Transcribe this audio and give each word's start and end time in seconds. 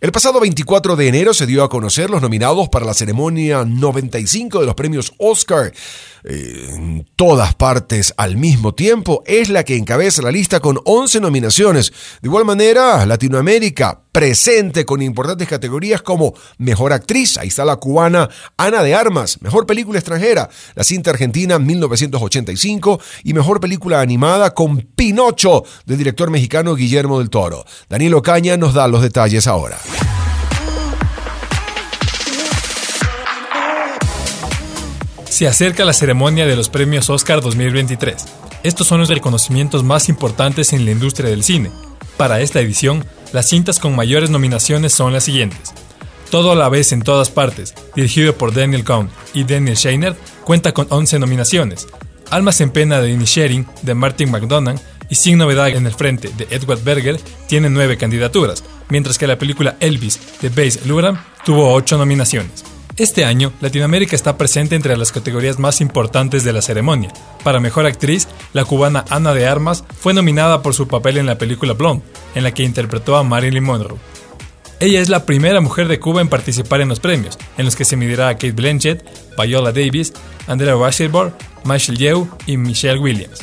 El 0.00 0.12
pasado 0.12 0.38
24 0.38 0.94
de 0.94 1.08
enero 1.08 1.34
se 1.34 1.44
dio 1.44 1.64
a 1.64 1.68
conocer 1.68 2.08
los 2.08 2.22
nominados 2.22 2.68
para 2.68 2.86
la 2.86 2.94
ceremonia 2.94 3.64
95 3.64 4.60
de 4.60 4.66
los 4.66 4.76
premios 4.76 5.12
Oscar. 5.18 5.72
Eh, 6.22 6.70
en 6.72 7.08
todas 7.16 7.56
partes 7.56 8.14
al 8.16 8.36
mismo 8.36 8.76
tiempo, 8.76 9.24
es 9.26 9.48
la 9.48 9.64
que 9.64 9.76
encabeza 9.76 10.22
la 10.22 10.30
lista 10.30 10.60
con 10.60 10.78
11 10.84 11.20
nominaciones. 11.20 11.92
De 12.22 12.28
igual 12.28 12.44
manera, 12.44 13.04
Latinoamérica 13.06 14.02
presente 14.18 14.84
con 14.84 15.00
importantes 15.00 15.46
categorías 15.46 16.02
como 16.02 16.34
Mejor 16.56 16.92
Actriz, 16.92 17.38
ahí 17.38 17.46
está 17.46 17.64
la 17.64 17.76
cubana 17.76 18.28
Ana 18.56 18.82
de 18.82 18.92
Armas, 18.92 19.40
Mejor 19.42 19.64
Película 19.64 20.00
Extranjera, 20.00 20.50
la 20.74 20.82
cinta 20.82 21.10
argentina 21.10 21.60
1985 21.60 23.00
y 23.22 23.32
Mejor 23.32 23.60
Película 23.60 24.00
Animada 24.00 24.54
con 24.54 24.78
Pinocho 24.78 25.62
del 25.86 25.98
director 25.98 26.30
mexicano 26.30 26.74
Guillermo 26.74 27.20
del 27.20 27.30
Toro. 27.30 27.64
Daniel 27.88 28.14
Ocaña 28.14 28.56
nos 28.56 28.74
da 28.74 28.88
los 28.88 29.02
detalles 29.02 29.46
ahora. 29.46 29.78
Se 35.30 35.46
acerca 35.46 35.84
la 35.84 35.92
ceremonia 35.92 36.44
de 36.44 36.56
los 36.56 36.68
premios 36.70 37.08
Oscar 37.08 37.40
2023. 37.40 38.16
Estos 38.64 38.88
son 38.88 38.98
los 38.98 39.10
reconocimientos 39.10 39.84
más 39.84 40.08
importantes 40.08 40.72
en 40.72 40.84
la 40.84 40.90
industria 40.90 41.30
del 41.30 41.44
cine. 41.44 41.70
Para 42.16 42.40
esta 42.40 42.58
edición, 42.58 43.04
las 43.32 43.48
cintas 43.48 43.78
con 43.78 43.94
mayores 43.94 44.30
nominaciones 44.30 44.92
son 44.92 45.12
las 45.12 45.24
siguientes. 45.24 45.72
Todo 46.30 46.52
a 46.52 46.56
la 46.56 46.68
vez 46.68 46.92
en 46.92 47.02
todas 47.02 47.30
partes, 47.30 47.74
dirigido 47.94 48.36
por 48.36 48.54
Daniel 48.54 48.84
Cohn 48.84 49.10
y 49.34 49.44
Daniel 49.44 49.76
Scheiner, 49.76 50.16
cuenta 50.44 50.72
con 50.72 50.86
11 50.90 51.18
nominaciones. 51.18 51.86
Almas 52.30 52.60
en 52.60 52.70
pena 52.70 53.00
de 53.00 53.10
Inisherin, 53.10 53.66
de 53.82 53.94
Martin 53.94 54.30
McDonagh, 54.30 54.78
y 55.10 55.14
Sin 55.14 55.38
novedad 55.38 55.68
en 55.68 55.86
el 55.86 55.94
frente, 55.94 56.28
de 56.36 56.46
Edward 56.50 56.82
Berger, 56.84 57.18
tiene 57.46 57.70
9 57.70 57.96
candidaturas, 57.96 58.62
mientras 58.90 59.16
que 59.16 59.26
la 59.26 59.38
película 59.38 59.76
Elvis, 59.80 60.20
de 60.42 60.50
Base 60.50 60.80
Luram, 60.84 61.18
tuvo 61.46 61.72
8 61.72 61.96
nominaciones. 61.96 62.64
Este 62.98 63.24
año, 63.24 63.52
Latinoamérica 63.60 64.16
está 64.16 64.36
presente 64.36 64.74
entre 64.74 64.96
las 64.96 65.12
categorías 65.12 65.60
más 65.60 65.80
importantes 65.80 66.42
de 66.42 66.52
la 66.52 66.62
ceremonia. 66.62 67.12
Para 67.44 67.60
Mejor 67.60 67.86
Actriz, 67.86 68.26
la 68.52 68.64
cubana 68.64 69.04
Ana 69.08 69.32
de 69.34 69.46
Armas 69.46 69.84
fue 70.00 70.14
nominada 70.14 70.62
por 70.62 70.74
su 70.74 70.88
papel 70.88 71.16
en 71.16 71.26
la 71.26 71.38
película 71.38 71.74
Blonde, 71.74 72.02
en 72.34 72.42
la 72.42 72.52
que 72.52 72.64
interpretó 72.64 73.16
a 73.16 73.22
Marilyn 73.22 73.62
Monroe. 73.62 74.00
Ella 74.80 75.00
es 75.00 75.08
la 75.08 75.26
primera 75.26 75.60
mujer 75.60 75.86
de 75.86 76.00
Cuba 76.00 76.20
en 76.22 76.28
participar 76.28 76.80
en 76.80 76.88
los 76.88 76.98
premios, 76.98 77.38
en 77.56 77.66
los 77.66 77.76
que 77.76 77.84
se 77.84 77.96
medirá 77.96 78.30
a 78.30 78.34
Kate 78.34 78.50
Blanchett, 78.50 79.04
Viola 79.40 79.70
Davis, 79.70 80.12
Andrea 80.48 80.76
Wasserborn, 80.76 81.32
Michelle 81.64 81.98
Yeoh 81.98 82.28
y 82.46 82.56
Michelle 82.56 82.98
Williams. 82.98 83.38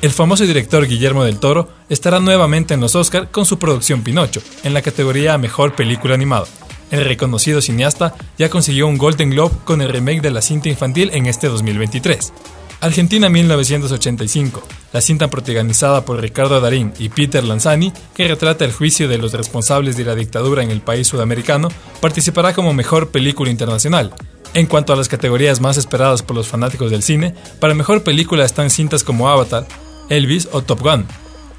El 0.00 0.10
famoso 0.10 0.44
director 0.44 0.86
Guillermo 0.86 1.24
del 1.24 1.38
Toro 1.38 1.68
estará 1.90 2.18
nuevamente 2.18 2.72
en 2.72 2.80
los 2.80 2.94
Oscar 2.94 3.30
con 3.30 3.44
su 3.44 3.58
producción 3.58 4.02
Pinocho, 4.02 4.40
en 4.62 4.72
la 4.72 4.80
categoría 4.80 5.36
Mejor 5.36 5.74
Película 5.74 6.14
Animada. 6.14 6.46
El 6.90 7.04
reconocido 7.04 7.60
cineasta 7.60 8.14
ya 8.38 8.50
consiguió 8.50 8.86
un 8.86 8.98
Golden 8.98 9.30
Globe 9.30 9.54
con 9.64 9.80
el 9.80 9.88
remake 9.88 10.20
de 10.20 10.30
la 10.30 10.42
cinta 10.42 10.68
infantil 10.68 11.10
en 11.12 11.26
este 11.26 11.48
2023. 11.48 12.32
Argentina 12.80 13.30
1985, 13.30 14.62
la 14.92 15.00
cinta 15.00 15.28
protagonizada 15.28 16.04
por 16.04 16.20
Ricardo 16.20 16.60
Darín 16.60 16.92
y 16.98 17.08
Peter 17.08 17.42
Lanzani, 17.42 17.92
que 18.14 18.28
retrata 18.28 18.66
el 18.66 18.72
juicio 18.72 19.08
de 19.08 19.16
los 19.16 19.32
responsables 19.32 19.96
de 19.96 20.04
la 20.04 20.14
dictadura 20.14 20.62
en 20.62 20.70
el 20.70 20.82
país 20.82 21.06
sudamericano, 21.08 21.68
participará 22.02 22.52
como 22.52 22.74
mejor 22.74 23.08
película 23.08 23.50
internacional. 23.50 24.12
En 24.52 24.66
cuanto 24.66 24.92
a 24.92 24.96
las 24.96 25.08
categorías 25.08 25.62
más 25.62 25.78
esperadas 25.78 26.22
por 26.22 26.36
los 26.36 26.46
fanáticos 26.46 26.90
del 26.90 27.02
cine, 27.02 27.34
para 27.58 27.74
mejor 27.74 28.02
película 28.02 28.44
están 28.44 28.68
cintas 28.68 29.02
como 29.02 29.28
Avatar, 29.30 29.66
Elvis 30.10 30.48
o 30.52 30.60
Top 30.60 30.82
Gun, 30.82 31.06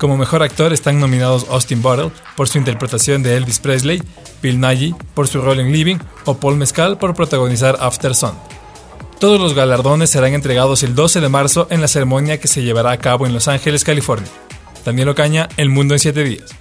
como 0.05 0.17
mejor 0.17 0.43
actor 0.43 0.71
están 0.71 0.99
nominados 0.99 1.47
Austin 1.49 1.81
Butler 1.81 2.11
por 2.37 2.47
su 2.47 2.59
interpretación 2.59 3.23
de 3.23 3.37
Elvis 3.37 3.57
Presley, 3.57 4.03
Bill 4.39 4.61
Nighy 4.61 4.93
por 5.15 5.27
su 5.27 5.41
rol 5.41 5.59
en 5.59 5.71
Living 5.71 5.97
o 6.25 6.37
Paul 6.37 6.57
Mescal 6.57 6.99
por 6.99 7.15
protagonizar 7.15 7.75
After 7.79 8.13
Sun. 8.13 8.33
Todos 9.19 9.41
los 9.41 9.55
galardones 9.55 10.11
serán 10.11 10.35
entregados 10.35 10.83
el 10.83 10.93
12 10.93 11.21
de 11.21 11.29
marzo 11.29 11.65
en 11.71 11.81
la 11.81 11.87
ceremonia 11.87 12.39
que 12.39 12.47
se 12.47 12.61
llevará 12.61 12.91
a 12.91 12.99
cabo 12.99 13.25
en 13.25 13.33
Los 13.33 13.47
Ángeles, 13.47 13.83
California. 13.83 14.29
Daniel 14.85 15.09
Ocaña, 15.09 15.49
El 15.57 15.71
Mundo 15.71 15.95
en 15.95 15.99
7 15.99 16.23
días. 16.23 16.53